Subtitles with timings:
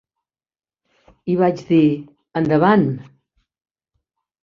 [1.35, 1.85] I vaig dir:
[2.43, 2.91] 'Endavant.